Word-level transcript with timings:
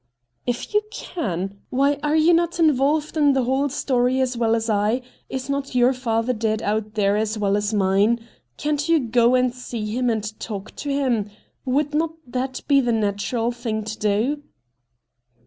'If 0.47 0.73
you 0.73 0.81
can! 0.89 1.61
Why— 1.69 1.99
are 2.03 2.15
you 2.15 2.33
not 2.33 2.57
involved 2.59 3.15
in 3.15 3.33
the 3.33 3.43
whole 3.43 3.69
story 3.69 4.19
as 4.19 4.35
well 4.35 4.55
as 4.55 4.67
I? 4.67 5.03
Is 5.29 5.47
not 5.47 5.75
your 5.75 5.93
father 5.93 6.33
dead 6.33 6.63
out 6.63 6.95
there 6.95 7.15
as 7.15 7.37
well 7.37 7.55
as 7.55 7.71
mine? 7.71 8.19
Can't 8.57 8.89
you 8.89 8.97
go 8.99 9.35
and 9.35 9.53
see 9.53 9.93
him 9.95 10.09
and 10.09 10.23
talk 10.39 10.75
to 10.77 10.89
him 10.89 11.25
P 11.25 11.31
Would 11.65 11.93
not 11.93 12.15
that 12.25 12.61
be 12.67 12.81
the 12.81 12.91
natural 12.91 13.51
thing 13.51 13.83
to 13.83 13.99
do 13.99 14.41